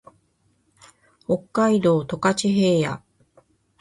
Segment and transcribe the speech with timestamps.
[1.27, 3.03] 北海道十勝平野